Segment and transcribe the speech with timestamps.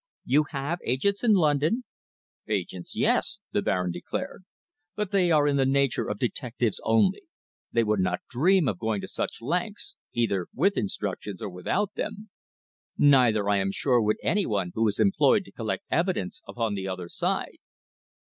[0.25, 1.83] "You have agents in London?"
[2.47, 4.45] "Agents, yes!" the Baron declared,
[4.95, 7.21] "but they are in the nature of detectives only.
[7.71, 12.31] They would not dream of going to such lengths, either with instructions or without them.
[12.97, 16.87] Neither, I am sure, would any one who was employed to collect evidence upon the
[16.87, 17.57] other side."